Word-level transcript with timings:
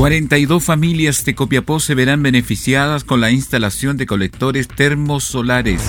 42 0.00 0.64
familias 0.64 1.26
de 1.26 1.34
Copiapó 1.34 1.78
se 1.78 1.94
verán 1.94 2.22
beneficiadas 2.22 3.04
con 3.04 3.20
la 3.20 3.30
instalación 3.32 3.98
de 3.98 4.06
colectores 4.06 4.66
termosolares. 4.66 5.82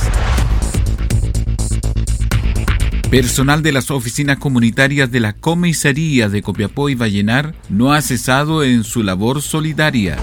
Personal 3.09 3.63
de 3.63 3.71
las 3.71 3.89
oficinas 3.89 4.37
comunitarias 4.37 5.09
de 5.11 5.21
la 5.21 5.31
comisaría 5.31 6.27
de 6.27 6.41
Copiapó 6.41 6.89
y 6.89 6.95
Vallenar 6.95 7.55
no 7.69 7.93
ha 7.93 8.01
cesado 8.01 8.65
en 8.65 8.83
su 8.83 9.01
labor 9.01 9.41
solidaria. 9.41 10.17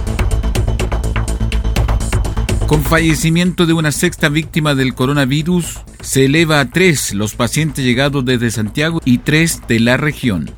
Con 2.67 2.83
fallecimiento 2.83 3.65
de 3.65 3.73
una 3.73 3.91
sexta 3.91 4.29
víctima 4.29 4.75
del 4.75 4.93
coronavirus, 4.93 5.81
se 6.03 6.27
eleva 6.27 6.61
a 6.61 6.69
tres 6.69 7.15
los 7.15 7.35
pacientes 7.35 7.87
llegados 7.87 8.23
desde 8.23 8.51
Santiago 8.51 9.01
y 9.07 9.17
tres 9.17 9.63
de 9.67 9.81
la 9.81 9.97
región. 9.97 10.55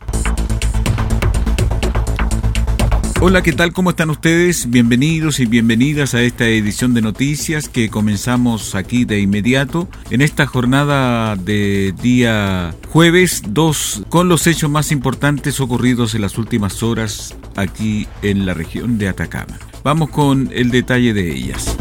Hola, 3.23 3.43
¿qué 3.43 3.53
tal? 3.53 3.75
¿Cómo 3.75 3.91
están 3.91 4.09
ustedes? 4.09 4.71
Bienvenidos 4.71 5.41
y 5.41 5.45
bienvenidas 5.45 6.15
a 6.15 6.23
esta 6.23 6.49
edición 6.49 6.95
de 6.95 7.03
noticias 7.03 7.69
que 7.69 7.91
comenzamos 7.91 8.75
aquí 8.75 9.05
de 9.05 9.21
inmediato 9.21 9.91
en 10.09 10.23
esta 10.23 10.47
jornada 10.47 11.37
de 11.37 11.93
día 12.01 12.75
jueves 12.89 13.43
2 13.47 14.05
con 14.09 14.31
los 14.31 14.47
hechos 14.47 14.71
más 14.71 14.91
importantes 14.91 15.61
ocurridos 15.61 16.15
en 16.15 16.23
las 16.23 16.39
últimas 16.39 16.83
horas 16.83 17.37
aquí 17.57 18.09
en 18.23 18.47
la 18.47 18.55
región 18.55 18.97
de 18.97 19.09
Atacama. 19.09 19.59
Vamos 19.84 20.09
con 20.09 20.49
el 20.55 20.71
detalle 20.71 21.12
de 21.12 21.31
ellas. 21.31 21.77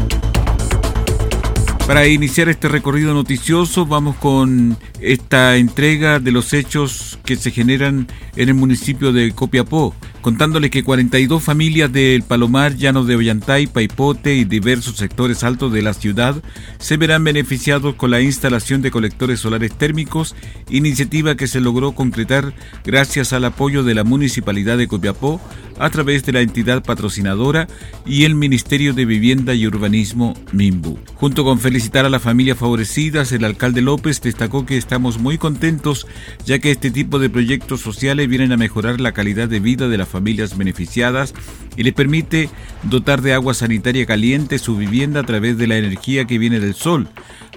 Para 1.90 2.06
iniciar 2.06 2.48
este 2.48 2.68
recorrido 2.68 3.14
noticioso 3.14 3.84
vamos 3.84 4.14
con 4.14 4.78
esta 5.00 5.56
entrega 5.56 6.20
de 6.20 6.30
los 6.30 6.52
hechos 6.52 7.18
que 7.24 7.34
se 7.34 7.50
generan 7.50 8.06
en 8.36 8.48
el 8.48 8.54
municipio 8.54 9.12
de 9.12 9.32
Copiapó, 9.32 9.92
contándole 10.20 10.70
que 10.70 10.84
42 10.84 11.42
familias 11.42 11.92
del 11.92 12.22
Palomar, 12.22 12.76
Llano 12.76 13.02
de 13.02 13.16
Ollantay, 13.16 13.66
Paipote 13.66 14.36
y 14.36 14.44
diversos 14.44 14.98
sectores 14.98 15.42
altos 15.42 15.72
de 15.72 15.82
la 15.82 15.92
ciudad 15.92 16.40
se 16.78 16.96
verán 16.96 17.24
beneficiados 17.24 17.96
con 17.96 18.12
la 18.12 18.20
instalación 18.20 18.82
de 18.82 18.92
colectores 18.92 19.40
solares 19.40 19.76
térmicos, 19.76 20.36
iniciativa 20.68 21.34
que 21.34 21.48
se 21.48 21.58
logró 21.58 21.90
concretar 21.90 22.54
gracias 22.84 23.32
al 23.32 23.44
apoyo 23.46 23.82
de 23.82 23.96
la 23.96 24.04
Municipalidad 24.04 24.78
de 24.78 24.86
Copiapó 24.86 25.40
a 25.80 25.90
través 25.90 26.24
de 26.24 26.32
la 26.32 26.42
entidad 26.42 26.84
patrocinadora 26.84 27.66
y 28.04 28.24
el 28.24 28.34
Ministerio 28.34 28.92
de 28.92 29.06
Vivienda 29.06 29.54
y 29.54 29.66
Urbanismo 29.66 30.34
MIMBU. 30.52 30.98
Junto 31.14 31.42
con 31.42 31.58
felicitar 31.80 32.04
a 32.04 32.10
las 32.10 32.20
familias 32.20 32.58
favorecidas, 32.58 33.32
el 33.32 33.42
alcalde 33.42 33.80
López 33.80 34.20
destacó 34.20 34.66
que 34.66 34.76
estamos 34.76 35.18
muy 35.18 35.38
contentos 35.38 36.06
ya 36.44 36.58
que 36.58 36.70
este 36.70 36.90
tipo 36.90 37.18
de 37.18 37.30
proyectos 37.30 37.80
sociales 37.80 38.28
vienen 38.28 38.52
a 38.52 38.58
mejorar 38.58 39.00
la 39.00 39.12
calidad 39.12 39.48
de 39.48 39.60
vida 39.60 39.88
de 39.88 39.96
las 39.96 40.06
familias 40.06 40.58
beneficiadas 40.58 41.32
y 41.78 41.82
les 41.82 41.94
permite 41.94 42.50
dotar 42.82 43.22
de 43.22 43.32
agua 43.32 43.54
sanitaria 43.54 44.04
caliente 44.04 44.58
su 44.58 44.76
vivienda 44.76 45.20
a 45.20 45.24
través 45.24 45.56
de 45.56 45.68
la 45.68 45.78
energía 45.78 46.26
que 46.26 46.36
viene 46.36 46.60
del 46.60 46.74
sol. 46.74 47.08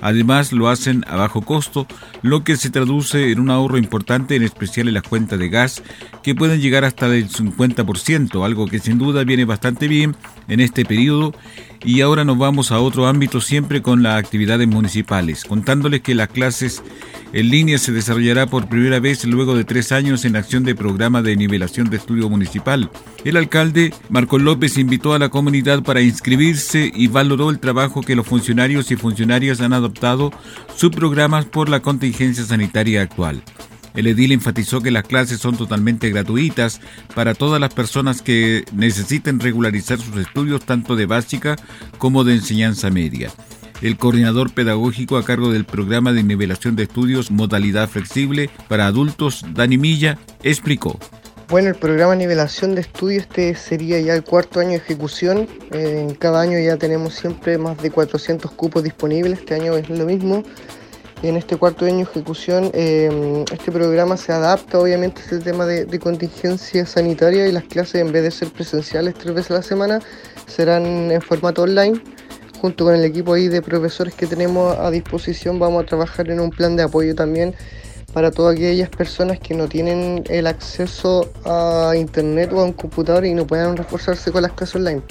Además 0.01 0.53
lo 0.53 0.69
hacen 0.69 1.03
a 1.07 1.15
bajo 1.15 1.41
costo, 1.41 1.87
lo 2.21 2.43
que 2.43 2.55
se 2.55 2.69
traduce 2.69 3.31
en 3.31 3.39
un 3.39 3.49
ahorro 3.49 3.77
importante, 3.77 4.35
en 4.35 4.43
especial 4.43 4.87
en 4.87 4.93
las 4.95 5.03
cuentas 5.03 5.39
de 5.39 5.49
gas, 5.49 5.83
que 6.23 6.35
pueden 6.35 6.61
llegar 6.61 6.83
hasta 6.85 7.09
del 7.09 7.29
50%, 7.29 8.45
algo 8.45 8.67
que 8.67 8.79
sin 8.79 8.97
duda 8.97 9.23
viene 9.23 9.45
bastante 9.45 9.87
bien 9.87 10.15
en 10.47 10.59
este 10.59 10.85
periodo. 10.85 11.33
Y 11.85 12.01
ahora 12.01 12.23
nos 12.23 12.37
vamos 12.37 12.71
a 12.71 12.79
otro 12.79 13.07
ámbito 13.07 13.41
siempre 13.41 13.81
con 13.81 14.03
las 14.03 14.17
actividades 14.17 14.67
municipales, 14.67 15.43
contándoles 15.43 16.01
que 16.01 16.15
las 16.15 16.29
clases 16.29 16.81
en 17.33 17.49
línea 17.49 17.77
se 17.77 17.91
desarrollará 17.91 18.45
por 18.45 18.69
primera 18.69 18.99
vez 18.99 19.25
luego 19.25 19.55
de 19.55 19.65
tres 19.65 19.91
años 19.91 20.23
en 20.23 20.35
acción 20.35 20.63
de 20.63 20.75
programa 20.75 21.21
de 21.21 21.35
nivelación 21.35 21.89
de 21.89 21.97
estudio 21.97 22.29
municipal. 22.29 22.89
El 23.25 23.37
alcalde 23.37 23.93
Marco 24.09 24.37
López 24.37 24.77
invitó 24.77 25.13
a 25.13 25.19
la 25.19 25.29
comunidad 25.29 25.83
para 25.83 26.01
inscribirse 26.01 26.91
y 26.93 27.07
valoró 27.07 27.49
el 27.49 27.59
trabajo 27.59 28.01
que 28.01 28.15
los 28.15 28.27
funcionarios 28.27 28.91
y 28.91 28.95
funcionarias 28.95 29.61
han 29.61 29.73
adoptado 29.73 30.31
sus 30.75 30.91
programas 30.91 31.45
por 31.45 31.69
la 31.69 31.81
contingencia 31.81 32.45
sanitaria 32.45 33.01
actual. 33.01 33.43
El 33.95 34.07
edil 34.07 34.31
enfatizó 34.31 34.81
que 34.81 34.91
las 34.91 35.03
clases 35.03 35.39
son 35.39 35.55
totalmente 35.55 36.09
gratuitas 36.09 36.81
para 37.13 37.35
todas 37.35 37.59
las 37.59 37.73
personas 37.73 38.21
que 38.21 38.65
necesiten 38.73 39.39
regularizar 39.39 39.99
sus 39.99 40.17
estudios 40.17 40.65
tanto 40.65 40.95
de 40.95 41.05
básica 41.05 41.55
como 41.97 42.23
de 42.23 42.33
enseñanza 42.35 42.89
media. 42.89 43.31
El 43.81 43.97
coordinador 43.97 44.53
pedagógico 44.53 45.17
a 45.17 45.25
cargo 45.25 45.51
del 45.51 45.65
programa 45.65 46.13
de 46.13 46.23
nivelación 46.23 46.75
de 46.75 46.83
estudios 46.83 47.31
modalidad 47.31 47.89
flexible 47.89 48.49
para 48.67 48.87
adultos, 48.87 49.45
Dani 49.53 49.77
Milla, 49.77 50.17
explicó. 50.41 50.99
Bueno, 51.49 51.69
el 51.69 51.75
programa 51.75 52.13
de 52.13 52.19
nivelación 52.19 52.73
de 52.73 52.81
estudios 52.81 53.23
este 53.23 53.53
sería 53.55 53.99
ya 53.99 54.15
el 54.15 54.23
cuarto 54.23 54.59
año 54.59 54.71
de 54.71 54.77
ejecución. 54.77 55.47
en 55.71 56.15
cada 56.15 56.41
año 56.41 56.57
ya 56.57 56.77
tenemos 56.77 57.13
siempre 57.13 57.57
más 57.57 57.77
de 57.77 57.91
400 57.91 58.49
cupos 58.51 58.83
disponibles. 58.83 59.39
Este 59.39 59.55
año 59.55 59.75
es 59.75 59.89
lo 59.89 60.05
mismo. 60.05 60.43
En 61.23 61.37
este 61.37 61.55
cuarto 61.55 61.85
año 61.85 61.99
de 61.99 62.03
ejecución, 62.03 62.69
em, 62.73 63.45
este 63.49 63.71
programa 63.71 64.17
se 64.17 64.33
adapta 64.33 64.77
obviamente 64.77 65.21
al 65.31 65.41
tema 65.41 65.65
de, 65.65 65.85
de, 65.85 65.97
contingencia 65.97 66.85
sanitaria 66.85 67.47
y 67.47 67.51
las 67.53 67.63
clases 67.63 67.95
en 68.01 68.11
vez 68.11 68.23
de 68.23 68.29
ser 68.31 68.49
presenciales 68.49 69.13
tres 69.15 69.33
veces 69.33 69.51
a 69.51 69.53
la 69.53 69.61
semana 69.61 69.99
serán 70.47 70.85
en 70.85 71.21
formato 71.21 71.61
online 71.61 72.01
junto 72.59 72.83
con 72.83 72.95
el 72.95 73.05
equipo 73.05 73.33
ahí 73.33 73.47
de 73.47 73.61
profesores 73.61 74.13
que 74.13 74.27
tenemos 74.27 74.77
a 74.77 74.91
disposición, 74.91 75.59
vamos 75.59 75.83
a 75.83 75.85
trabajar 75.85 76.29
en 76.29 76.41
un 76.41 76.49
plan 76.49 76.75
de 76.75 76.83
apoyo 76.83 77.15
también 77.15 77.55
para 78.13 78.29
todas 78.29 78.55
aquellas 78.55 78.89
personas 78.89 79.39
que 79.39 79.53
no 79.53 79.69
tienen 79.69 80.25
el 80.29 80.45
acceso 80.45 81.31
a 81.45 81.93
internet 81.95 82.51
o 82.51 82.59
a 82.59 82.65
un 82.65 82.73
computador 82.73 83.25
y 83.25 83.33
no 83.33 83.47
puedan 83.47 83.77
reforzarse 83.77 84.29
con 84.31 84.41
las 84.41 84.51
clases 84.51 84.75
online. 84.75 85.01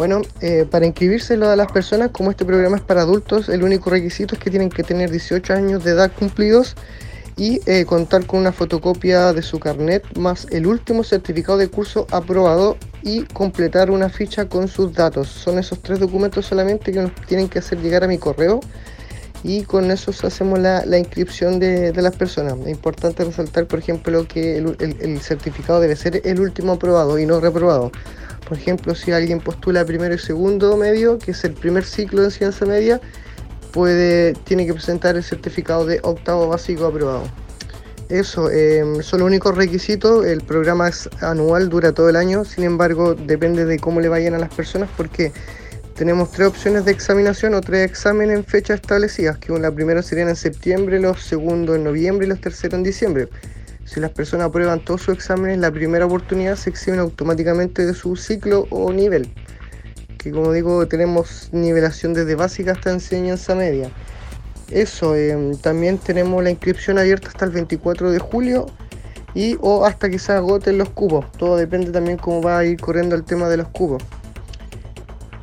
Bueno, 0.00 0.22
eh, 0.40 0.64
para 0.64 0.86
inscribirse 0.86 1.34
a 1.34 1.56
las 1.56 1.70
personas, 1.72 2.08
como 2.10 2.30
este 2.30 2.46
programa 2.46 2.78
es 2.78 2.82
para 2.82 3.02
adultos, 3.02 3.50
el 3.50 3.62
único 3.62 3.90
requisito 3.90 4.34
es 4.34 4.40
que 4.40 4.48
tienen 4.48 4.70
que 4.70 4.82
tener 4.82 5.10
18 5.10 5.52
años 5.52 5.84
de 5.84 5.90
edad 5.90 6.10
cumplidos 6.18 6.74
y 7.36 7.60
eh, 7.66 7.84
contar 7.84 8.24
con 8.24 8.40
una 8.40 8.50
fotocopia 8.50 9.34
de 9.34 9.42
su 9.42 9.60
carnet 9.60 10.02
más 10.16 10.46
el 10.52 10.66
último 10.66 11.04
certificado 11.04 11.58
de 11.58 11.68
curso 11.68 12.06
aprobado 12.12 12.78
y 13.02 13.24
completar 13.24 13.90
una 13.90 14.08
ficha 14.08 14.46
con 14.46 14.68
sus 14.68 14.94
datos. 14.94 15.28
Son 15.28 15.58
esos 15.58 15.82
tres 15.82 15.98
documentos 15.98 16.46
solamente 16.46 16.92
que 16.92 17.00
nos 17.02 17.14
tienen 17.26 17.50
que 17.50 17.58
hacer 17.58 17.78
llegar 17.82 18.02
a 18.02 18.08
mi 18.08 18.16
correo 18.16 18.60
y 19.42 19.64
con 19.64 19.90
eso 19.90 20.12
hacemos 20.26 20.58
la, 20.60 20.98
inscripción 20.98 21.58
de, 21.58 21.92
las 22.00 22.16
personas. 22.16 22.54
Es 22.60 22.68
importante 22.70 23.22
resaltar, 23.22 23.66
por 23.66 23.78
ejemplo, 23.78 24.26
que 24.26 24.56
el, 24.56 25.20
certificado 25.20 25.78
debe 25.78 25.94
ser 25.94 26.22
el 26.24 26.40
último 26.40 26.72
aprobado 26.72 27.18
y 27.18 27.26
no 27.26 27.38
reprobado. 27.38 27.92
Por 28.50 28.58
ejemplo, 28.58 28.96
si 28.96 29.12
alguien 29.12 29.38
postula 29.38 29.84
primero 29.84 30.12
y 30.12 30.18
segundo 30.18 30.76
medio, 30.76 31.20
que 31.20 31.30
es 31.30 31.44
el 31.44 31.52
primer 31.52 31.84
ciclo 31.84 32.22
de 32.22 32.32
ciencia 32.32 32.66
media, 32.66 33.00
puede, 33.70 34.32
tiene 34.32 34.66
que 34.66 34.74
presentar 34.74 35.14
el 35.14 35.22
certificado 35.22 35.86
de 35.86 36.00
octavo 36.02 36.48
básico 36.48 36.86
aprobado. 36.86 37.22
Eso, 38.08 38.50
em, 38.50 39.02
son 39.02 39.20
los 39.20 39.28
únicos 39.28 39.56
requisitos. 39.56 40.26
El 40.26 40.40
programa 40.40 40.88
es 40.88 41.08
anual, 41.20 41.68
dura 41.68 41.92
todo 41.92 42.08
el 42.08 42.16
año. 42.16 42.44
Sin 42.44 42.64
embargo, 42.64 43.14
depende 43.14 43.64
de 43.66 43.78
cómo 43.78 44.00
le 44.00 44.08
vayan 44.08 44.34
a 44.34 44.38
las 44.40 44.52
personas 44.52 44.90
porque 44.96 45.30
tenemos 45.94 46.32
tres 46.32 46.48
opciones 46.48 46.84
de 46.84 46.90
examinación 46.90 47.54
o 47.54 47.60
tres 47.60 47.88
exámenes 47.88 48.36
en 48.36 48.44
fechas 48.44 48.80
establecidas, 48.80 49.38
que 49.38 49.56
la 49.60 49.70
primera 49.70 50.02
serían 50.02 50.28
en 50.28 50.34
septiembre, 50.34 50.98
los 50.98 51.22
segundos 51.22 51.76
en 51.76 51.84
noviembre 51.84 52.26
y 52.26 52.28
los 52.28 52.40
terceros 52.40 52.78
en 52.78 52.82
diciembre. 52.82 53.28
Si 53.84 54.00
las 54.00 54.10
personas 54.10 54.48
aprueban 54.48 54.84
todos 54.84 55.02
sus 55.02 55.14
exámenes, 55.14 55.58
la 55.58 55.70
primera 55.70 56.06
oportunidad 56.06 56.56
se 56.56 56.70
exhiben 56.70 57.00
automáticamente 57.00 57.84
de 57.86 57.94
su 57.94 58.16
ciclo 58.16 58.66
o 58.70 58.92
nivel. 58.92 59.32
que 60.18 60.32
como 60.32 60.52
digo 60.52 60.86
tenemos 60.86 61.48
nivelación 61.50 62.12
desde 62.12 62.34
básica 62.34 62.72
hasta 62.72 62.90
enseñanza 62.90 63.54
media. 63.54 63.90
Eso, 64.70 65.16
em, 65.16 65.56
también 65.56 65.96
tenemos 65.96 66.44
la 66.44 66.50
inscripción 66.50 66.98
abierta 66.98 67.28
hasta 67.28 67.46
el 67.46 67.52
24 67.52 68.10
de 68.12 68.18
julio 68.18 68.66
y 69.34 69.56
o 69.60 69.84
hasta 69.86 70.10
que 70.10 70.18
se 70.18 70.32
agoten 70.32 70.76
los 70.76 70.90
cupos. 70.90 71.30
Todo 71.32 71.56
depende 71.56 71.90
también 71.90 72.18
cómo 72.18 72.42
va 72.42 72.58
a 72.58 72.64
ir 72.66 72.78
corriendo 72.78 73.16
el 73.16 73.24
tema 73.24 73.48
de 73.48 73.56
los 73.56 73.68
cupos. 73.68 74.02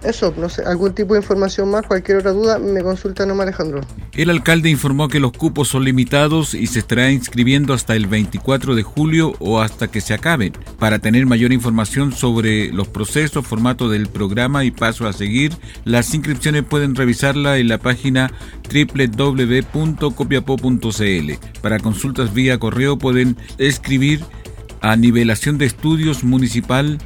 Eso, 0.03 0.31
no 0.37 0.47
sé, 0.47 0.63
algún 0.63 0.93
tipo 0.93 1.15
de 1.15 1.21
información 1.21 1.71
más, 1.71 1.83
cualquier 1.85 2.19
otra 2.19 2.31
duda, 2.31 2.59
me 2.59 2.83
consulta 2.83 3.25
nomás 3.25 3.47
Alejandro. 3.47 3.81
El 4.13 4.29
alcalde 4.29 4.69
informó 4.69 5.07
que 5.07 5.19
los 5.19 5.31
cupos 5.31 5.69
son 5.69 5.85
limitados 5.85 6.53
y 6.53 6.67
se 6.67 6.77
estará 6.79 7.11
inscribiendo 7.11 7.73
hasta 7.73 7.95
el 7.95 8.05
24 8.05 8.75
de 8.75 8.83
julio 8.83 9.33
o 9.39 9.59
hasta 9.59 9.87
que 9.87 10.01
se 10.01 10.13
acaben. 10.13 10.53
Para 10.77 10.99
tener 10.99 11.25
mayor 11.25 11.51
información 11.51 12.11
sobre 12.11 12.71
los 12.71 12.87
procesos, 12.87 13.47
formato 13.47 13.89
del 13.89 14.05
programa 14.07 14.65
y 14.65 14.71
paso 14.71 15.07
a 15.07 15.13
seguir, 15.13 15.53
las 15.83 16.13
inscripciones 16.13 16.63
pueden 16.63 16.93
revisarla 16.95 17.57
en 17.57 17.67
la 17.67 17.79
página 17.79 18.31
www.copiapo.cl. 18.71 21.31
Para 21.61 21.79
consultas 21.79 22.33
vía 22.33 22.59
correo 22.59 22.99
pueden 22.99 23.35
escribir 23.57 24.23
a 24.81 24.95
nivelación 24.95 25.57
de 25.57 25.65
estudios 25.65 26.23
municipal 26.23 26.99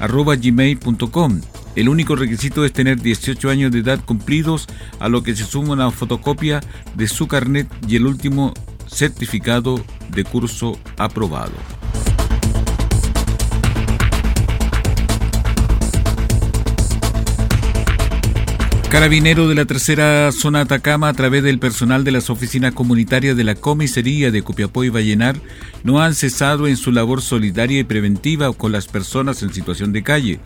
gmail.com 0.00 1.40
el 1.76 1.90
único 1.90 2.16
requisito 2.16 2.64
es 2.64 2.72
tener 2.72 3.00
18 3.00 3.50
años 3.50 3.70
de 3.70 3.80
edad 3.80 4.00
cumplidos, 4.04 4.66
a 4.98 5.08
lo 5.08 5.22
que 5.22 5.36
se 5.36 5.44
suma 5.44 5.74
una 5.74 5.90
fotocopia 5.90 6.60
de 6.94 7.06
su 7.06 7.28
carnet 7.28 7.68
y 7.86 7.96
el 7.96 8.06
último 8.06 8.54
certificado 8.88 9.84
de 10.08 10.24
curso 10.24 10.78
aprobado. 10.96 11.52
Carabinero 18.88 19.46
de 19.48 19.54
la 19.54 19.66
tercera 19.66 20.32
zona 20.32 20.60
Atacama, 20.60 21.08
a 21.08 21.12
través 21.12 21.42
del 21.42 21.58
personal 21.58 22.04
de 22.04 22.12
las 22.12 22.30
oficinas 22.30 22.72
comunitarias 22.72 23.36
de 23.36 23.44
la 23.44 23.54
comisaría 23.54 24.30
de 24.30 24.42
Copiapó 24.42 24.84
y 24.84 24.88
Vallenar, 24.88 25.36
no 25.84 26.00
han 26.00 26.14
cesado 26.14 26.66
en 26.66 26.78
su 26.78 26.92
labor 26.92 27.20
solidaria 27.20 27.80
y 27.80 27.84
preventiva 27.84 28.50
con 28.54 28.72
las 28.72 28.86
personas 28.86 29.42
en 29.42 29.52
situación 29.52 29.92
de 29.92 30.02
calle. 30.02 30.40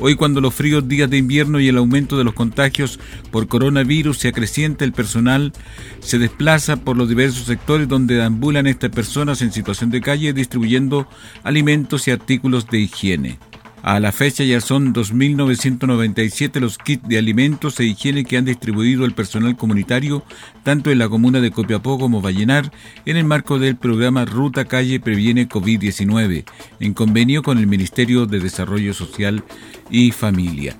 Hoy 0.00 0.14
cuando 0.14 0.40
los 0.40 0.54
fríos 0.54 0.86
días 0.86 1.10
de 1.10 1.18
invierno 1.18 1.58
y 1.58 1.66
el 1.66 1.76
aumento 1.76 2.16
de 2.16 2.22
los 2.22 2.34
contagios 2.34 3.00
por 3.32 3.48
coronavirus 3.48 4.18
se 4.18 4.28
acrecienta, 4.28 4.84
el 4.84 4.92
personal 4.92 5.52
se 5.98 6.18
desplaza 6.18 6.76
por 6.76 6.96
los 6.96 7.08
diversos 7.08 7.46
sectores 7.46 7.88
donde 7.88 8.22
ambulan 8.22 8.68
estas 8.68 8.90
personas 8.90 9.42
en 9.42 9.52
situación 9.52 9.90
de 9.90 10.00
calle 10.00 10.32
distribuyendo 10.32 11.08
alimentos 11.42 12.06
y 12.06 12.12
artículos 12.12 12.68
de 12.68 12.78
higiene. 12.78 13.38
A 13.82 14.00
la 14.00 14.12
fecha 14.12 14.44
ya 14.44 14.60
son 14.60 14.92
2.997 14.92 16.60
los 16.60 16.78
kits 16.78 17.08
de 17.08 17.16
alimentos 17.16 17.78
e 17.78 17.84
higiene 17.84 18.24
que 18.24 18.36
han 18.36 18.44
distribuido 18.44 19.04
el 19.04 19.14
personal 19.14 19.56
comunitario 19.56 20.24
tanto 20.64 20.90
en 20.90 20.98
la 20.98 21.08
comuna 21.08 21.40
de 21.40 21.52
Copiapó 21.52 21.98
como 21.98 22.20
Vallenar 22.20 22.72
en 23.06 23.16
el 23.16 23.24
marco 23.24 23.58
del 23.58 23.76
programa 23.76 24.24
Ruta 24.24 24.64
Calle 24.64 25.00
Previene 25.00 25.48
COVID-19 25.48 26.44
en 26.80 26.94
convenio 26.94 27.42
con 27.42 27.58
el 27.58 27.66
Ministerio 27.66 28.26
de 28.26 28.40
Desarrollo 28.40 28.92
Social 28.94 29.44
y 29.90 30.10
Familia. 30.10 30.76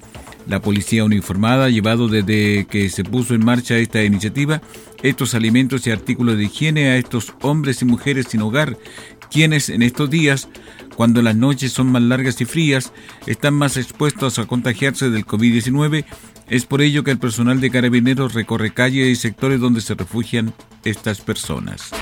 La 0.49 0.62
policía 0.62 1.05
uniformada 1.05 1.67
ha 1.67 1.71
llevado 1.71 2.09
desde 2.09 2.67
que 2.67 2.89
se 2.89 3.05
puso 3.05 3.35
en 3.35 3.45
marcha 3.45 3.77
esta 3.77 4.03
iniciativa 4.03 4.62
estos 5.03 5.35
alimentos 5.35 5.87
y 5.87 5.91
artículos 5.91 6.37
de 6.37 6.45
higiene 6.45 6.89
a 6.89 6.97
estos 6.97 7.35
hombres 7.43 7.83
y 7.83 7.85
mujeres 7.85 8.27
sin 8.31 8.41
hogar, 8.41 8.77
quienes 9.29 9.69
en 9.69 9.83
estos 9.83 10.11
días 10.11 10.49
cuando 10.99 11.23
las 11.23 11.37
noches 11.37 11.71
son 11.71 11.93
más 11.93 12.03
largas 12.03 12.41
y 12.41 12.45
frías, 12.45 12.93
están 13.25 13.55
más 13.55 13.77
expuestos 13.77 14.41
a 14.41 14.47
contagiarse 14.47 15.11
del 15.11 15.25
COVID-19. 15.25 16.05
Es 16.49 16.67
por 16.67 16.83
ello 16.83 17.05
que 17.05 17.13
el 17.13 17.21
personal 17.21 17.61
de 17.61 17.71
carabineros 17.71 18.35
recorre 18.35 18.73
calles 18.75 19.07
y 19.07 19.15
sectores 19.15 19.61
donde 19.61 19.81
se 19.81 19.95
refugian 19.95 20.53
estas 20.83 21.21
personas. 21.21 21.93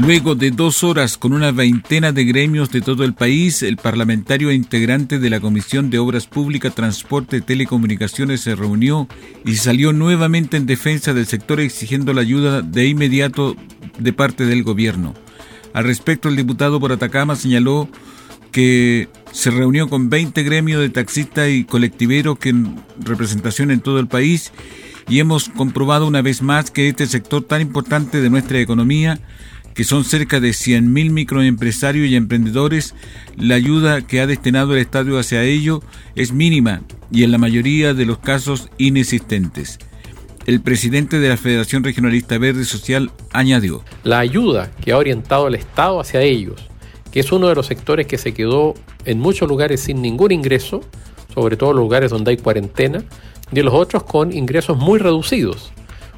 Luego 0.00 0.34
de 0.34 0.50
dos 0.50 0.84
horas 0.84 1.16
con 1.16 1.32
una 1.32 1.52
veintena 1.52 2.12
de 2.12 2.24
gremios 2.24 2.70
de 2.70 2.82
todo 2.82 3.02
el 3.02 3.14
país, 3.14 3.62
el 3.62 3.78
parlamentario 3.78 4.50
e 4.50 4.54
integrante 4.54 5.18
de 5.18 5.30
la 5.30 5.40
Comisión 5.40 5.88
de 5.88 5.98
Obras 5.98 6.26
Públicas, 6.26 6.74
Transporte 6.74 7.38
y 7.38 7.40
Telecomunicaciones 7.40 8.42
se 8.42 8.54
reunió 8.54 9.08
y 9.44 9.56
salió 9.56 9.94
nuevamente 9.94 10.58
en 10.58 10.66
defensa 10.66 11.14
del 11.14 11.26
sector 11.26 11.60
exigiendo 11.60 12.12
la 12.12 12.20
ayuda 12.20 12.60
de 12.60 12.86
inmediato 12.88 13.56
de 13.98 14.12
parte 14.12 14.44
del 14.44 14.64
gobierno. 14.64 15.14
Al 15.72 15.84
respecto, 15.84 16.28
el 16.28 16.36
diputado 16.36 16.78
por 16.78 16.92
Atacama 16.92 17.34
señaló 17.34 17.88
que 18.52 19.08
se 19.32 19.50
reunió 19.50 19.88
con 19.88 20.10
20 20.10 20.42
gremios 20.42 20.80
de 20.80 20.90
taxistas 20.90 21.48
y 21.48 21.64
colectiveros 21.64 22.38
que 22.38 22.50
en 22.50 22.76
representación 23.00 23.70
en 23.70 23.80
todo 23.80 23.98
el 23.98 24.08
país 24.08 24.52
y 25.08 25.20
hemos 25.20 25.48
comprobado 25.48 26.06
una 26.06 26.22
vez 26.22 26.42
más 26.42 26.70
que 26.70 26.88
este 26.88 27.06
sector 27.06 27.42
tan 27.42 27.60
importante 27.60 28.20
de 28.20 28.30
nuestra 28.30 28.60
economía 28.60 29.20
que 29.76 29.84
son 29.84 30.04
cerca 30.04 30.40
de 30.40 30.48
100.000 30.48 31.10
microempresarios 31.10 32.08
y 32.08 32.16
emprendedores, 32.16 32.94
la 33.36 33.56
ayuda 33.56 34.00
que 34.00 34.20
ha 34.20 34.26
destinado 34.26 34.72
el 34.72 34.80
Estado 34.80 35.18
hacia 35.18 35.44
ello 35.44 35.82
es 36.14 36.32
mínima 36.32 36.80
y 37.12 37.24
en 37.24 37.30
la 37.30 37.36
mayoría 37.36 37.92
de 37.92 38.06
los 38.06 38.18
casos 38.18 38.70
inexistentes. 38.78 39.78
El 40.46 40.62
presidente 40.62 41.18
de 41.20 41.28
la 41.28 41.36
Federación 41.36 41.84
Regionalista 41.84 42.38
Verde 42.38 42.64
Social 42.64 43.10
añadió. 43.34 43.84
La 44.02 44.18
ayuda 44.18 44.70
que 44.82 44.92
ha 44.92 44.96
orientado 44.96 45.48
el 45.48 45.56
Estado 45.56 46.00
hacia 46.00 46.22
ellos, 46.22 46.68
que 47.12 47.20
es 47.20 47.30
uno 47.30 47.48
de 47.48 47.54
los 47.54 47.66
sectores 47.66 48.06
que 48.06 48.16
se 48.16 48.32
quedó 48.32 48.72
en 49.04 49.20
muchos 49.20 49.46
lugares 49.46 49.80
sin 49.80 50.00
ningún 50.00 50.32
ingreso, 50.32 50.80
sobre 51.34 51.58
todo 51.58 51.74
los 51.74 51.82
lugares 51.82 52.10
donde 52.10 52.30
hay 52.30 52.38
cuarentena, 52.38 53.04
y 53.52 53.60
los 53.60 53.74
otros 53.74 54.04
con 54.04 54.32
ingresos 54.32 54.78
muy 54.78 54.98
reducidos. 54.98 55.70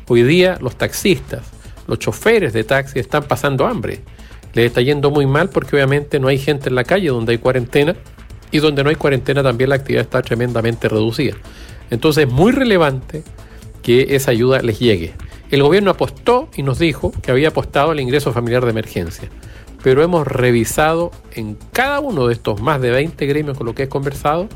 Hoy 0.07 0.23
día 0.23 0.59
los 0.61 0.79
taxistas, 0.79 1.43
los 1.89 1.99
choferes 1.99 2.53
de 2.53 2.63
taxi 2.63 3.01
están 3.01 3.25
pasando 3.25 3.67
hambre. 3.67 4.01
Les 4.53 4.67
está 4.67 4.81
yendo 4.81 5.11
muy 5.11 5.27
mal 5.27 5.49
porque 5.49 5.75
obviamente 5.75 6.21
no 6.21 6.29
hay 6.29 6.39
gente 6.39 6.69
en 6.69 6.77
la 6.77 6.85
calle 6.85 7.09
donde 7.09 7.33
hay 7.33 7.39
cuarentena 7.39 7.97
y 8.53 8.59
donde 8.59 8.85
no 8.85 8.91
hay 8.91 8.97
cuarentena 8.97 9.43
también 9.43 9.71
la 9.71 9.77
actividad 9.77 10.03
está 10.03 10.23
tremendamente 10.23 10.89
reducida. 10.89 11.37
Entonces 11.91 12.27
es 12.27 12.33
muy 12.33 12.53
relevante 12.53 13.25
que 13.83 14.15
esa 14.15 14.31
ayuda 14.31 14.61
les 14.61 14.79
llegue. 14.79 15.15
El 15.51 15.63
gobierno 15.63 15.91
apostó 15.91 16.49
y 16.55 16.63
nos 16.63 16.79
dijo 16.79 17.11
que 17.23 17.31
había 17.31 17.49
apostado 17.49 17.91
al 17.91 18.01
ingreso 18.01 18.33
familiar 18.33 18.65
de 18.65 18.71
emergencia, 18.71 19.31
pero 19.83 20.03
hemos 20.03 20.27
revisado 20.27 21.11
en 21.33 21.57
cada 21.73 22.01
uno 22.01 22.27
de 22.27 22.35
estos 22.35 22.61
más 22.61 22.83
de 22.83 22.91
20 22.91 23.25
gremios 23.27 23.57
con 23.57 23.67
lo 23.67 23.75
que 23.75 23.85
he 23.85 23.89
conversado 23.89 24.49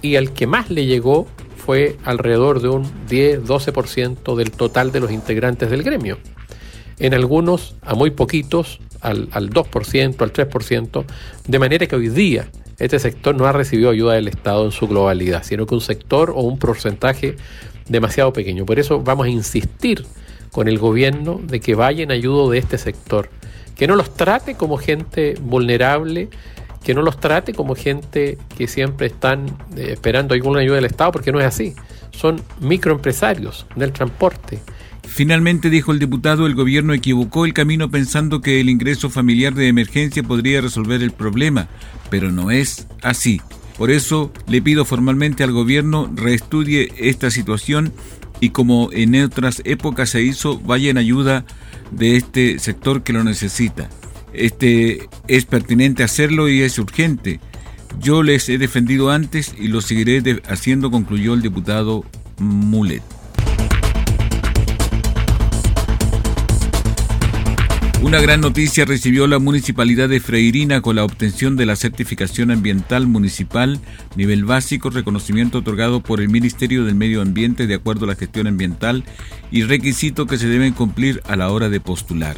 y 0.00 0.16
al 0.16 0.32
que 0.32 0.48
más 0.48 0.68
le 0.68 0.86
llegó 0.86 1.28
fue 1.56 1.96
alrededor 2.04 2.60
de 2.60 2.68
un 2.70 2.90
10-12% 3.08 4.34
del 4.34 4.50
total 4.50 4.90
de 4.90 4.98
los 4.98 5.12
integrantes 5.12 5.70
del 5.70 5.84
gremio 5.84 6.18
en 7.02 7.14
algunos 7.14 7.74
a 7.82 7.96
muy 7.96 8.10
poquitos, 8.10 8.78
al, 9.00 9.28
2%, 9.28 10.22
al 10.22 10.32
3%, 10.32 11.04
de 11.48 11.58
manera 11.58 11.86
que 11.88 11.96
hoy 11.96 12.08
día 12.08 12.46
este 12.78 13.00
sector 13.00 13.34
no 13.34 13.44
ha 13.46 13.52
recibido 13.52 13.90
ayuda 13.90 14.14
del 14.14 14.28
Estado 14.28 14.64
en 14.64 14.70
su 14.70 14.86
globalidad, 14.86 15.42
sino 15.42 15.66
que 15.66 15.74
un 15.74 15.80
sector 15.80 16.30
o 16.30 16.42
un 16.42 16.60
porcentaje 16.60 17.34
demasiado 17.88 18.32
pequeño. 18.32 18.64
Por 18.64 18.78
eso 18.78 19.00
vamos 19.02 19.26
a 19.26 19.30
insistir 19.30 20.06
con 20.52 20.68
el 20.68 20.78
gobierno 20.78 21.40
de 21.42 21.58
que 21.58 21.74
vaya 21.74 22.04
en 22.04 22.12
ayuda 22.12 22.52
de 22.52 22.58
este 22.58 22.78
sector, 22.78 23.30
que 23.76 23.88
no 23.88 23.96
los 23.96 24.14
trate 24.14 24.54
como 24.54 24.76
gente 24.76 25.34
vulnerable, 25.40 26.28
que 26.84 26.94
no 26.94 27.02
los 27.02 27.18
trate 27.18 27.52
como 27.52 27.74
gente 27.74 28.38
que 28.56 28.68
siempre 28.68 29.08
están 29.08 29.46
eh, 29.76 29.88
esperando 29.90 30.34
alguna 30.34 30.60
ayuda 30.60 30.76
del 30.76 30.84
Estado, 30.84 31.10
porque 31.10 31.32
no 31.32 31.40
es 31.40 31.46
así. 31.46 31.74
Son 32.12 32.40
microempresarios 32.60 33.66
del 33.74 33.92
transporte 33.92 34.60
Finalmente, 35.14 35.68
dijo 35.68 35.92
el 35.92 35.98
diputado, 35.98 36.46
el 36.46 36.54
gobierno 36.54 36.94
equivocó 36.94 37.44
el 37.44 37.52
camino 37.52 37.90
pensando 37.90 38.40
que 38.40 38.60
el 38.60 38.70
ingreso 38.70 39.10
familiar 39.10 39.52
de 39.54 39.68
emergencia 39.68 40.22
podría 40.22 40.62
resolver 40.62 41.02
el 41.02 41.10
problema, 41.10 41.68
pero 42.08 42.32
no 42.32 42.50
es 42.50 42.86
así. 43.02 43.38
Por 43.76 43.90
eso 43.90 44.32
le 44.46 44.62
pido 44.62 44.86
formalmente 44.86 45.44
al 45.44 45.52
gobierno 45.52 46.10
reestudie 46.14 46.92
esta 46.96 47.30
situación 47.30 47.92
y 48.40 48.50
como 48.50 48.88
en 48.90 49.22
otras 49.22 49.60
épocas 49.66 50.08
se 50.08 50.22
hizo, 50.22 50.58
vaya 50.58 50.90
en 50.90 50.96
ayuda 50.96 51.44
de 51.90 52.16
este 52.16 52.58
sector 52.58 53.02
que 53.02 53.12
lo 53.12 53.22
necesita. 53.22 53.90
Este 54.32 55.10
es 55.28 55.44
pertinente 55.44 56.04
hacerlo 56.04 56.48
y 56.48 56.62
es 56.62 56.78
urgente. 56.78 57.38
Yo 58.00 58.22
les 58.22 58.48
he 58.48 58.56
defendido 58.56 59.10
antes 59.10 59.54
y 59.58 59.68
lo 59.68 59.82
seguiré 59.82 60.40
haciendo, 60.48 60.90
concluyó 60.90 61.34
el 61.34 61.42
diputado 61.42 62.02
Mulet. 62.38 63.02
Una 68.02 68.20
gran 68.20 68.40
noticia 68.40 68.84
recibió 68.84 69.28
la 69.28 69.38
municipalidad 69.38 70.08
de 70.08 70.18
Freirina 70.18 70.80
con 70.80 70.96
la 70.96 71.04
obtención 71.04 71.56
de 71.56 71.66
la 71.66 71.76
certificación 71.76 72.50
ambiental 72.50 73.06
municipal 73.06 73.78
nivel 74.16 74.44
básico, 74.44 74.90
reconocimiento 74.90 75.58
otorgado 75.58 76.02
por 76.02 76.20
el 76.20 76.28
Ministerio 76.28 76.84
del 76.84 76.96
Medio 76.96 77.22
Ambiente 77.22 77.68
de 77.68 77.76
acuerdo 77.76 78.04
a 78.04 78.08
la 78.08 78.16
gestión 78.16 78.48
ambiental 78.48 79.04
y 79.52 79.62
requisito 79.62 80.26
que 80.26 80.36
se 80.36 80.48
deben 80.48 80.72
cumplir 80.72 81.22
a 81.28 81.36
la 81.36 81.50
hora 81.50 81.68
de 81.68 81.78
postular. 81.78 82.36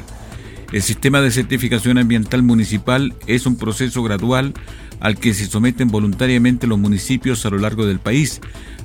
El 0.71 0.83
sistema 0.83 1.23
de 1.23 1.31
certificación 1.31 1.97
ambiental 1.97 2.43
municipal 2.43 3.15
es 3.27 3.47
un 3.47 3.57
proceso 3.57 4.03
gradual 4.03 4.53
al 5.01 5.17
que 5.17 5.33
se 5.33 5.47
someten 5.47 5.89
voluntariamente 5.89 6.67
los 6.67 6.79
municipios 6.79 7.47
a 7.47 7.51
lo 7.51 7.59
largo 7.59 7.87
del 7.87 8.01
país, 8.01 8.41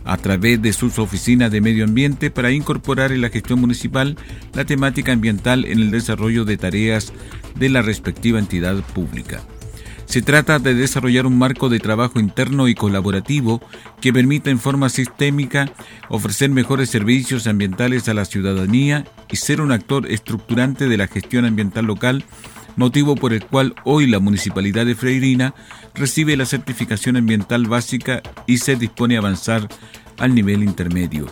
a 0.05 0.17
través 0.17 0.61
de 0.61 0.73
sus 0.73 0.99
oficinas 0.99 1.51
de 1.51 1.61
medio 1.61 1.83
ambiente 1.83 2.31
para 2.31 2.51
incorporar 2.51 3.11
en 3.11 3.21
la 3.21 3.29
gestión 3.29 3.59
municipal 3.59 4.17
la 4.53 4.65
temática 4.65 5.11
ambiental 5.11 5.65
en 5.65 5.79
el 5.79 5.91
desarrollo 5.91 6.45
de 6.45 6.57
tareas 6.57 7.13
de 7.55 7.69
la 7.69 7.81
respectiva 7.81 8.39
entidad 8.39 8.75
pública. 8.93 9.41
Se 10.09 10.23
trata 10.23 10.57
de 10.57 10.73
desarrollar 10.73 11.27
un 11.27 11.37
marco 11.37 11.69
de 11.69 11.77
trabajo 11.77 12.19
interno 12.19 12.67
y 12.67 12.73
colaborativo 12.73 13.61
que 14.01 14.11
permita 14.11 14.49
en 14.49 14.57
forma 14.57 14.89
sistémica 14.89 15.71
ofrecer 16.09 16.49
mejores 16.49 16.89
servicios 16.89 17.45
ambientales 17.45 18.09
a 18.09 18.15
la 18.15 18.25
ciudadanía 18.25 19.05
y 19.29 19.35
ser 19.35 19.61
un 19.61 19.71
actor 19.71 20.11
estructurante 20.11 20.87
de 20.87 20.97
la 20.97 21.05
gestión 21.05 21.45
ambiental 21.45 21.85
local, 21.85 22.25
motivo 22.79 23.15
por 23.15 23.33
el 23.33 23.45
cual 23.45 23.75
hoy 23.83 24.07
la 24.07 24.19
Municipalidad 24.19 24.85
de 24.85 24.95
Freirina 24.95 25.53
recibe 25.93 26.37
la 26.37 26.45
certificación 26.45 27.17
ambiental 27.17 27.67
básica 27.67 28.23
y 28.47 28.57
se 28.57 28.77
dispone 28.77 29.15
a 29.15 29.19
avanzar 29.19 29.67
al 30.17 30.33
nivel 30.33 30.63
intermedio. 30.63 31.27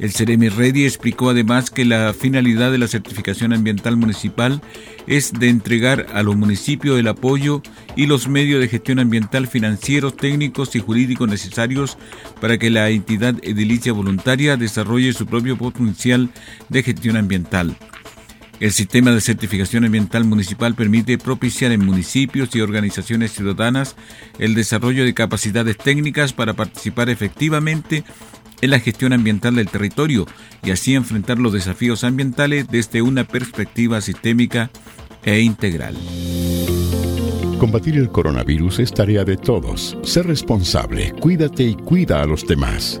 El 0.00 0.10
Ceremi 0.10 0.48
Redi 0.48 0.84
explicó 0.84 1.30
además 1.30 1.70
que 1.70 1.84
la 1.84 2.12
finalidad 2.12 2.72
de 2.72 2.78
la 2.78 2.88
certificación 2.88 3.52
ambiental 3.52 3.96
municipal 3.96 4.60
es 5.06 5.32
de 5.32 5.48
entregar 5.48 6.06
a 6.12 6.24
los 6.24 6.34
municipios 6.34 6.98
el 6.98 7.06
apoyo 7.06 7.62
y 7.94 8.06
los 8.06 8.26
medios 8.26 8.60
de 8.60 8.66
gestión 8.66 8.98
ambiental 8.98 9.46
financieros, 9.46 10.16
técnicos 10.16 10.74
y 10.74 10.80
jurídicos 10.80 11.28
necesarios 11.28 11.96
para 12.40 12.58
que 12.58 12.70
la 12.70 12.90
entidad 12.90 13.36
edilicia 13.42 13.92
voluntaria 13.92 14.56
desarrolle 14.56 15.12
su 15.12 15.26
propio 15.26 15.56
potencial 15.56 16.30
de 16.68 16.82
gestión 16.82 17.16
ambiental. 17.16 17.76
El 18.62 18.70
sistema 18.70 19.10
de 19.10 19.20
certificación 19.20 19.84
ambiental 19.84 20.22
municipal 20.22 20.76
permite 20.76 21.18
propiciar 21.18 21.72
en 21.72 21.84
municipios 21.84 22.54
y 22.54 22.60
organizaciones 22.60 23.32
ciudadanas 23.32 23.96
el 24.38 24.54
desarrollo 24.54 25.04
de 25.04 25.14
capacidades 25.14 25.76
técnicas 25.76 26.32
para 26.32 26.54
participar 26.54 27.10
efectivamente 27.10 28.04
en 28.60 28.70
la 28.70 28.78
gestión 28.78 29.14
ambiental 29.14 29.56
del 29.56 29.68
territorio 29.68 30.28
y 30.62 30.70
así 30.70 30.94
enfrentar 30.94 31.40
los 31.40 31.52
desafíos 31.52 32.04
ambientales 32.04 32.68
desde 32.68 33.02
una 33.02 33.24
perspectiva 33.24 34.00
sistémica 34.00 34.70
e 35.24 35.40
integral. 35.40 35.96
Combatir 37.58 37.96
el 37.96 38.10
coronavirus 38.10 38.78
es 38.78 38.94
tarea 38.94 39.24
de 39.24 39.38
todos. 39.38 39.98
Sé 40.04 40.22
responsable, 40.22 41.12
cuídate 41.20 41.64
y 41.64 41.74
cuida 41.74 42.22
a 42.22 42.26
los 42.26 42.46
demás. 42.46 43.00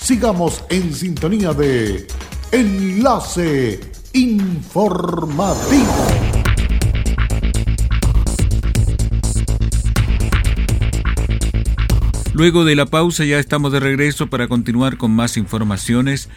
Sigamos 0.00 0.64
en 0.70 0.94
sintonía 0.94 1.52
de 1.52 2.06
Enlace 2.52 3.80
Informativo. 4.14 5.84
Luego 12.32 12.64
de 12.64 12.76
la 12.76 12.86
pausa 12.86 13.24
ya 13.24 13.40
estamos 13.40 13.72
de 13.72 13.80
regreso 13.80 14.28
para 14.28 14.46
continuar 14.46 14.96
con 14.96 15.10
más 15.10 15.36
informaciones 15.36 16.28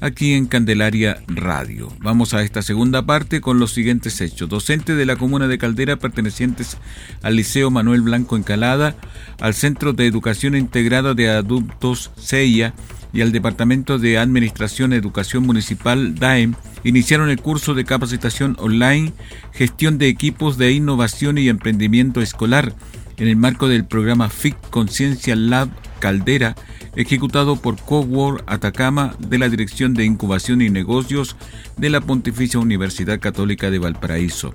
aquí 0.00 0.32
en 0.32 0.46
Candelaria 0.46 1.22
Radio. 1.28 1.92
Vamos 1.98 2.32
a 2.32 2.42
esta 2.42 2.62
segunda 2.62 3.04
parte 3.04 3.42
con 3.42 3.60
los 3.60 3.70
siguientes 3.70 4.22
hechos. 4.22 4.48
Docentes 4.48 4.96
de 4.96 5.04
la 5.04 5.16
comuna 5.16 5.48
de 5.48 5.58
Caldera 5.58 5.96
pertenecientes 5.96 6.78
al 7.22 7.36
Liceo 7.36 7.70
Manuel 7.70 8.00
Blanco 8.00 8.36
Encalada, 8.36 8.96
al 9.38 9.52
Centro 9.52 9.92
de 9.92 10.06
Educación 10.06 10.56
Integrada 10.56 11.12
de 11.12 11.28
Adultos 11.28 12.10
CEIA 12.18 12.72
y 13.12 13.22
al 13.22 13.32
Departamento 13.32 13.98
de 13.98 14.18
Administración 14.18 14.92
Educación 14.92 15.44
Municipal 15.44 16.14
DAEM 16.14 16.54
iniciaron 16.84 17.30
el 17.30 17.40
curso 17.40 17.74
de 17.74 17.84
capacitación 17.84 18.56
online 18.58 19.12
Gestión 19.52 19.98
de 19.98 20.08
Equipos 20.08 20.58
de 20.58 20.72
Innovación 20.72 21.38
y 21.38 21.48
Emprendimiento 21.48 22.20
Escolar 22.20 22.74
en 23.16 23.28
el 23.28 23.36
marco 23.36 23.68
del 23.68 23.84
programa 23.84 24.28
FIC 24.28 24.56
Conciencia 24.70 25.36
Lab 25.36 25.68
Caldera, 26.00 26.56
ejecutado 26.96 27.56
por 27.56 27.76
Coworld 27.76 28.42
Atacama 28.46 29.14
de 29.18 29.38
la 29.38 29.48
Dirección 29.48 29.92
de 29.94 30.06
Incubación 30.06 30.62
y 30.62 30.70
Negocios 30.70 31.36
de 31.76 31.90
la 31.90 32.00
Pontificia 32.00 32.58
Universidad 32.58 33.20
Católica 33.20 33.70
de 33.70 33.78
Valparaíso. 33.78 34.52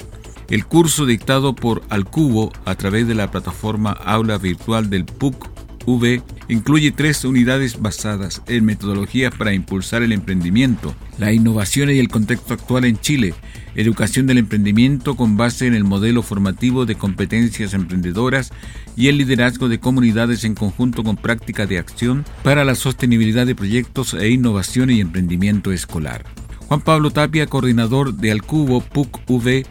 El 0.50 0.66
curso 0.66 1.06
dictado 1.06 1.56
por 1.56 1.84
Alcubo 1.90 2.52
a 2.66 2.76
través 2.76 3.08
de 3.08 3.16
la 3.16 3.32
plataforma 3.32 3.92
Aula 3.92 4.38
Virtual 4.38 4.90
del 4.90 5.06
PUC 5.06 5.48
V 5.86 6.22
incluye 6.48 6.92
tres 6.92 7.24
unidades 7.26 7.82
basadas 7.82 8.42
en 8.48 8.66
metodologías 8.66 9.34
para 9.36 9.54
impulsar 9.54 10.04
el 10.04 10.12
emprendimiento, 10.12 10.96
la 11.18 11.34
innovación 11.34 11.90
y 11.90 12.00
el 12.00 12.10
contexto 12.10 12.54
actual 12.54 12.86
en 12.86 13.00
Chile, 13.00 13.34
educación 13.76 14.28
del 14.28 14.38
emprendimiento 14.38 15.16
con 15.16 15.38
base 15.38 15.68
en 15.68 15.76
el 15.76 15.84
modelo 15.84 16.22
formativo 16.22 16.86
de 16.86 16.96
competencias 16.96 17.74
emprendedoras 17.74 18.52
y 18.96 19.08
el 19.08 19.18
liderazgo 19.18 19.70
de 19.70 19.80
comunidades 19.80 20.44
en 20.44 20.56
conjunto 20.56 21.04
con 21.04 21.18
práctica 21.18 21.66
de 21.66 21.80
acción 21.80 22.26
para 22.44 22.64
la 22.66 22.76
sostenibilidad 22.76 23.46
de 23.46 23.56
proyectos 23.56 24.14
e 24.14 24.30
innovación 24.30 24.90
y 24.90 25.02
emprendimiento 25.02 25.72
escolar. 25.72 26.26
Juan 26.68 26.82
Pablo 26.82 27.12
Tapia, 27.12 27.46
coordinador 27.46 28.16
de 28.16 28.32
Alcubo 28.32 28.82
PUC 28.82 29.20
V, 29.30 29.66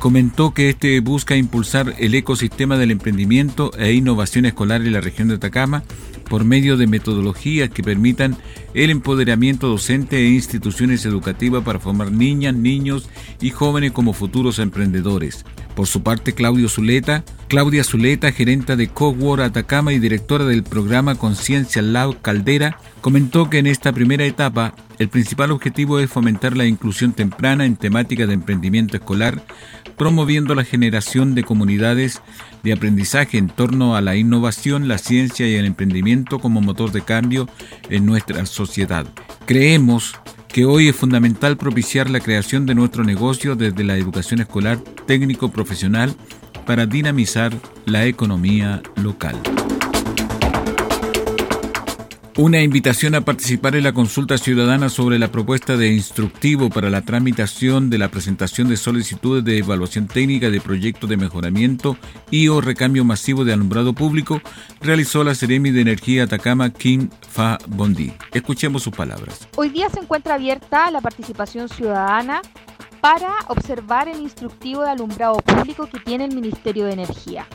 comentó 0.00 0.52
que 0.52 0.70
este 0.70 0.98
busca 1.00 1.36
impulsar 1.36 1.94
el 1.98 2.14
ecosistema 2.14 2.76
del 2.76 2.90
emprendimiento 2.90 3.70
e 3.78 3.92
innovación 3.92 4.46
escolar 4.46 4.80
en 4.80 4.94
la 4.94 5.00
región 5.00 5.28
de 5.28 5.34
Atacama 5.34 5.84
por 6.30 6.44
medio 6.44 6.76
de 6.76 6.86
metodologías 6.86 7.70
que 7.70 7.82
permitan 7.82 8.36
el 8.72 8.90
empoderamiento 8.90 9.66
docente 9.66 10.16
e 10.16 10.30
instituciones 10.30 11.04
educativas 11.04 11.64
para 11.64 11.80
formar 11.80 12.12
niñas, 12.12 12.54
niños 12.54 13.10
y 13.40 13.50
jóvenes 13.50 13.90
como 13.90 14.12
futuros 14.12 14.60
emprendedores. 14.60 15.44
Por 15.74 15.86
su 15.86 16.02
parte, 16.02 16.34
Claudio 16.34 16.68
Zuleta, 16.68 17.24
Claudia 17.48 17.84
Zuleta, 17.84 18.32
gerenta 18.32 18.76
de 18.76 18.88
Coworld 18.88 19.44
Atacama 19.44 19.92
y 19.92 19.98
directora 19.98 20.44
del 20.44 20.62
programa 20.62 21.14
Conciencia 21.14 21.82
Lab 21.82 22.20
Caldera, 22.20 22.78
comentó 23.00 23.48
que 23.48 23.58
en 23.58 23.66
esta 23.66 23.92
primera 23.92 24.24
etapa 24.24 24.74
el 24.98 25.08
principal 25.08 25.50
objetivo 25.50 25.98
es 25.98 26.10
fomentar 26.10 26.56
la 26.56 26.66
inclusión 26.66 27.12
temprana 27.12 27.64
en 27.64 27.76
temática 27.76 28.26
de 28.26 28.34
emprendimiento 28.34 28.96
escolar, 28.96 29.42
promoviendo 29.96 30.54
la 30.54 30.64
generación 30.64 31.34
de 31.34 31.44
comunidades 31.44 32.20
de 32.62 32.72
aprendizaje 32.72 33.38
en 33.38 33.48
torno 33.48 33.96
a 33.96 34.00
la 34.00 34.16
innovación, 34.16 34.88
la 34.88 34.98
ciencia 34.98 35.48
y 35.48 35.54
el 35.54 35.64
emprendimiento 35.64 36.38
como 36.38 36.60
motor 36.60 36.92
de 36.92 37.02
cambio 37.02 37.48
en 37.88 38.06
nuestra 38.06 38.44
sociedad. 38.46 39.06
Creemos 39.46 40.14
que 40.52 40.64
hoy 40.64 40.88
es 40.88 40.96
fundamental 40.96 41.56
propiciar 41.56 42.10
la 42.10 42.20
creación 42.20 42.66
de 42.66 42.74
nuestro 42.74 43.04
negocio 43.04 43.54
desde 43.54 43.84
la 43.84 43.96
educación 43.96 44.40
escolar 44.40 44.78
técnico-profesional 45.06 46.14
para 46.66 46.86
dinamizar 46.86 47.52
la 47.86 48.06
economía 48.06 48.82
local. 48.96 49.36
Una 52.40 52.62
invitación 52.62 53.14
a 53.14 53.20
participar 53.20 53.76
en 53.76 53.84
la 53.84 53.92
consulta 53.92 54.38
ciudadana 54.38 54.88
sobre 54.88 55.18
la 55.18 55.30
propuesta 55.30 55.76
de 55.76 55.92
instructivo 55.92 56.70
para 56.70 56.88
la 56.88 57.02
tramitación 57.02 57.90
de 57.90 57.98
la 57.98 58.08
presentación 58.10 58.70
de 58.70 58.78
solicitudes 58.78 59.44
de 59.44 59.58
evaluación 59.58 60.06
técnica 60.06 60.48
de 60.48 60.58
proyectos 60.58 61.10
de 61.10 61.18
mejoramiento 61.18 61.98
y 62.30 62.48
o 62.48 62.62
recambio 62.62 63.04
masivo 63.04 63.44
de 63.44 63.52
alumbrado 63.52 63.92
público 63.92 64.40
realizó 64.80 65.22
la 65.22 65.34
Seremi 65.34 65.70
de 65.70 65.82
Energía 65.82 66.24
Atacama 66.24 66.70
Kim 66.70 67.10
Fa 67.28 67.58
Bondi. 67.66 68.10
Escuchemos 68.32 68.84
sus 68.84 68.94
palabras. 68.94 69.46
Hoy 69.56 69.68
día 69.68 69.90
se 69.90 70.00
encuentra 70.00 70.36
abierta 70.36 70.90
la 70.90 71.02
participación 71.02 71.68
ciudadana 71.68 72.40
para 73.02 73.34
observar 73.48 74.08
el 74.08 74.18
instructivo 74.18 74.82
de 74.82 74.88
alumbrado 74.88 75.36
público 75.40 75.90
que 75.92 75.98
tiene 75.98 76.24
el 76.24 76.34
Ministerio 76.34 76.86
de 76.86 76.92
Energía. 76.94 77.46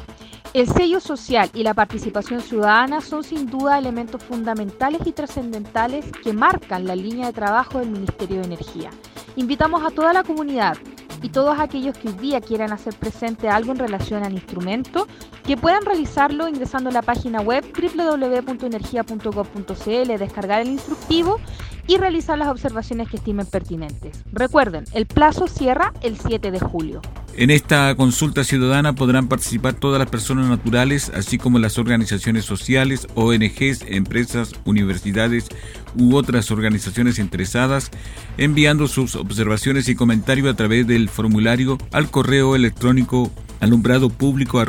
El 0.56 0.68
sello 0.70 1.02
social 1.02 1.52
y 1.54 1.64
la 1.64 1.74
participación 1.74 2.40
ciudadana 2.40 3.02
son 3.02 3.26
sin 3.26 3.48
duda 3.48 3.78
elementos 3.78 4.24
fundamentales 4.24 5.02
y 5.04 5.12
trascendentales 5.12 6.06
que 6.24 6.32
marcan 6.32 6.88
la 6.88 6.96
línea 6.96 7.28
de 7.28 7.34
trabajo 7.34 7.80
del 7.80 7.90
Ministerio 7.90 8.38
de 8.38 8.46
Energía. 8.46 8.90
Invitamos 9.36 9.84
a 9.84 9.92
toda 9.92 10.14
la 10.14 10.24
comunidad 10.24 10.78
y 11.22 11.28
todos 11.28 11.60
aquellos 11.60 11.98
que 11.98 12.08
hoy 12.08 12.14
día 12.14 12.40
quieran 12.40 12.72
hacer 12.72 12.96
presente 12.96 13.50
algo 13.50 13.74
en 13.74 13.80
relación 13.80 14.24
al 14.24 14.32
instrumento, 14.32 15.10
que 15.44 15.58
puedan 15.58 15.84
realizarlo 15.84 16.48
ingresando 16.48 16.90
a 16.90 16.94
la 16.94 17.02
página 17.02 17.42
web 17.42 17.66
www.energia.gov.cl, 17.78 20.18
descargar 20.18 20.62
el 20.62 20.70
instructivo 20.70 21.42
y 21.88 21.98
realizar 21.98 22.38
las 22.38 22.48
observaciones 22.48 23.10
que 23.10 23.18
estimen 23.18 23.46
pertinentes. 23.46 24.24
Recuerden, 24.32 24.86
el 24.94 25.06
plazo 25.06 25.48
cierra 25.48 25.94
el 26.02 26.18
7 26.18 26.52
de 26.52 26.60
julio. 26.60 27.02
En 27.38 27.52
esta 27.52 27.94
consulta 27.96 28.46
ciudadana 28.46 28.94
podrán 28.94 29.28
participar 29.28 29.74
todas 29.74 30.00
las 30.00 30.10
personas 30.10 30.48
naturales, 30.48 31.12
así 31.14 31.38
como 31.38 31.60
las 31.60 31.78
organizaciones 31.78 32.46
sociales, 32.46 33.08
ONGs, 33.16 33.82
empresas, 33.88 34.54
universidades 34.64 35.50
u 35.98 36.16
otras 36.16 36.50
organizaciones 36.52 37.20
interesadas, 37.20 37.92
enviando 38.38 38.88
sus 38.88 39.16
observaciones 39.16 39.90
y 39.90 39.96
comentarios 39.96 40.48
a 40.48 40.56
través 40.56 40.88
del 40.88 41.10
formulario 41.10 41.78
al 41.92 42.10
correo 42.10 42.56
electrónico 42.56 43.32
alumbrado 43.66 44.10
público 44.10 44.64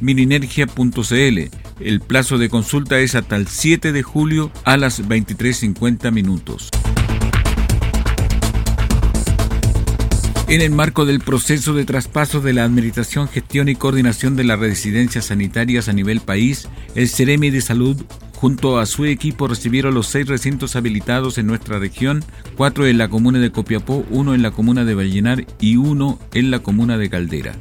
mininergia.cl. 0.00 1.38
El 1.80 2.00
plazo 2.00 2.38
de 2.38 2.48
consulta 2.48 2.98
es 2.98 3.14
hasta 3.14 3.36
el 3.36 3.48
7 3.48 3.92
de 3.92 4.02
julio 4.02 4.50
a 4.64 4.76
las 4.76 5.02
23.50 5.02 6.12
minutos. 6.12 6.70
En 10.48 10.60
el 10.60 10.70
marco 10.70 11.06
del 11.06 11.20
proceso 11.20 11.72
de 11.72 11.86
traspaso 11.86 12.42
de 12.42 12.52
la 12.52 12.64
Administración, 12.64 13.26
Gestión 13.26 13.70
y 13.70 13.74
Coordinación 13.74 14.36
de 14.36 14.44
las 14.44 14.58
Residencias 14.58 15.26
Sanitarias 15.26 15.88
a 15.88 15.94
nivel 15.94 16.20
país, 16.20 16.68
el 16.94 17.08
Ceremi 17.08 17.48
de 17.48 17.62
Salud 17.62 18.04
junto 18.34 18.78
a 18.78 18.86
su 18.86 19.06
equipo 19.06 19.46
recibieron 19.48 19.94
los 19.94 20.08
seis 20.08 20.26
recintos 20.26 20.76
habilitados 20.76 21.38
en 21.38 21.46
nuestra 21.46 21.78
región, 21.78 22.24
cuatro 22.56 22.86
en 22.86 22.98
la 22.98 23.08
comuna 23.08 23.38
de 23.38 23.52
Copiapó, 23.52 24.04
uno 24.10 24.34
en 24.34 24.42
la 24.42 24.50
comuna 24.50 24.84
de 24.84 24.94
Vallenar 24.94 25.46
y 25.58 25.76
uno 25.76 26.18
en 26.34 26.50
la 26.50 26.58
comuna 26.58 26.98
de 26.98 27.08
Caldera. 27.08 27.54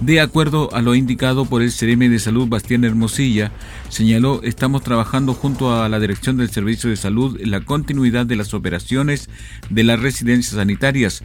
De 0.00 0.20
acuerdo 0.20 0.74
a 0.74 0.82
lo 0.82 0.94
indicado 0.94 1.44
por 1.46 1.62
el 1.62 1.72
CRM 1.72 2.10
de 2.10 2.18
Salud 2.18 2.48
Bastián 2.48 2.84
Hermosilla, 2.84 3.52
señaló, 3.88 4.40
estamos 4.42 4.82
trabajando 4.82 5.34
junto 5.34 5.80
a 5.80 5.88
la 5.88 6.00
Dirección 6.00 6.36
del 6.36 6.50
Servicio 6.50 6.90
de 6.90 6.96
Salud 6.96 7.40
en 7.40 7.50
la 7.50 7.60
continuidad 7.60 8.26
de 8.26 8.36
las 8.36 8.54
operaciones 8.54 9.30
de 9.70 9.84
las 9.84 10.00
residencias 10.00 10.56
sanitarias, 10.56 11.22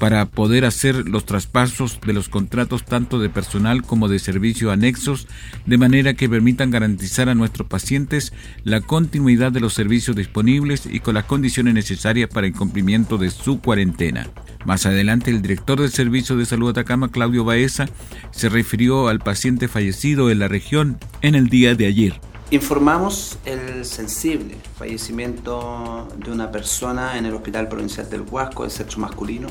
para 0.00 0.24
poder 0.24 0.64
hacer 0.64 1.06
los 1.06 1.26
traspasos 1.26 2.00
de 2.04 2.14
los 2.14 2.30
contratos 2.30 2.86
tanto 2.86 3.18
de 3.18 3.28
personal 3.28 3.82
como 3.82 4.08
de 4.08 4.18
servicio 4.18 4.72
anexos, 4.72 5.28
de 5.66 5.76
manera 5.76 6.14
que 6.14 6.28
permitan 6.28 6.70
garantizar 6.70 7.28
a 7.28 7.34
nuestros 7.34 7.68
pacientes 7.68 8.32
la 8.64 8.80
continuidad 8.80 9.52
de 9.52 9.60
los 9.60 9.74
servicios 9.74 10.16
disponibles 10.16 10.86
y 10.86 11.00
con 11.00 11.14
las 11.14 11.26
condiciones 11.26 11.74
necesarias 11.74 12.30
para 12.30 12.46
el 12.46 12.54
cumplimiento 12.54 13.18
de 13.18 13.30
su 13.30 13.60
cuarentena. 13.60 14.30
Más 14.64 14.86
adelante, 14.86 15.30
el 15.30 15.42
director 15.42 15.78
del 15.78 15.90
Servicio 15.90 16.34
de 16.34 16.46
Salud 16.46 16.70
Atacama, 16.70 17.10
Claudio 17.10 17.44
Baeza, 17.44 17.86
se 18.30 18.48
refirió 18.48 19.08
al 19.08 19.18
paciente 19.18 19.68
fallecido 19.68 20.30
en 20.30 20.38
la 20.38 20.48
región 20.48 20.98
en 21.20 21.34
el 21.34 21.48
día 21.48 21.74
de 21.74 21.86
ayer. 21.86 22.20
Informamos 22.52 23.38
el 23.44 23.84
sensible 23.84 24.56
fallecimiento 24.76 26.08
de 26.16 26.32
una 26.32 26.50
persona 26.50 27.16
en 27.16 27.26
el 27.26 27.34
Hospital 27.34 27.68
Provincial 27.68 28.08
del 28.10 28.22
Huasco, 28.22 28.64
de 28.64 28.70
sexo 28.70 28.98
masculino, 28.98 29.48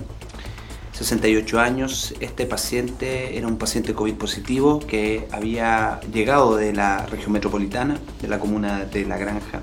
68 0.99 1.61
años. 1.61 2.13
Este 2.19 2.45
paciente 2.45 3.37
era 3.37 3.47
un 3.47 3.57
paciente 3.57 3.93
COVID 3.93 4.15
positivo 4.15 4.79
que 4.79 5.29
había 5.31 6.01
llegado 6.11 6.57
de 6.57 6.73
la 6.73 7.05
región 7.05 7.31
metropolitana, 7.31 7.97
de 8.21 8.27
la 8.27 8.37
comuna 8.37 8.83
de 8.83 9.05
La 9.05 9.17
Granja. 9.17 9.61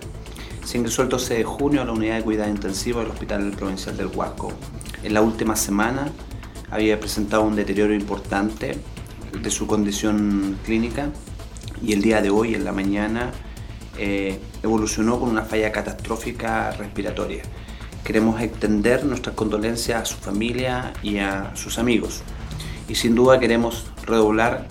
Se 0.64 0.78
ingresó 0.78 1.02
el 1.02 1.10
12 1.10 1.34
de 1.34 1.44
junio 1.44 1.82
a 1.82 1.84
la 1.84 1.92
unidad 1.92 2.16
de 2.16 2.22
cuidado 2.22 2.48
intensivo 2.48 3.00
del 3.00 3.10
Hospital 3.10 3.50
Provincial 3.50 3.98
del 3.98 4.06
Huasco. 4.06 4.50
En 5.02 5.12
la 5.12 5.20
última 5.20 5.56
semana 5.56 6.10
había 6.70 6.98
presentado 6.98 7.42
un 7.42 7.54
deterioro 7.54 7.92
importante 7.92 8.78
de 9.38 9.50
su 9.50 9.66
condición 9.66 10.58
clínica 10.64 11.10
y 11.82 11.92
el 11.92 12.00
día 12.00 12.22
de 12.22 12.30
hoy, 12.30 12.54
en 12.54 12.64
la 12.64 12.72
mañana, 12.72 13.30
eh, 13.98 14.40
evolucionó 14.62 15.20
con 15.20 15.28
una 15.28 15.42
falla 15.42 15.70
catastrófica 15.70 16.70
respiratoria. 16.70 17.42
Queremos 18.06 18.40
extender 18.40 19.04
nuestras 19.04 19.34
condolencias 19.34 20.00
a 20.00 20.04
su 20.04 20.14
familia 20.14 20.92
y 21.02 21.18
a 21.18 21.50
sus 21.56 21.76
amigos. 21.76 22.22
Y 22.88 22.94
sin 22.94 23.16
duda 23.16 23.40
queremos 23.40 23.86
redoblar 24.06 24.68